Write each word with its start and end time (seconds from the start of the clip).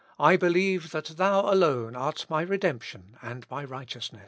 I 0.17 0.35
believe 0.35 0.89
that 0.93 1.05
thou 1.17 1.41
alone 1.53 1.95
art 1.95 2.25
my 2.27 2.41
redemption 2.41 3.17
and 3.21 3.45
my 3.51 3.63
righteousness." 3.63 4.19